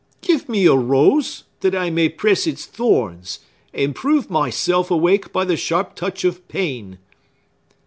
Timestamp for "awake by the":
4.89-5.55